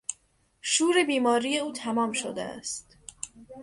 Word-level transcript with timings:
شور 0.61 1.03
بیماری 1.03 1.57
او 1.57 1.71
تمام 1.71 2.11
شده 2.11 2.43
است. 2.43 2.97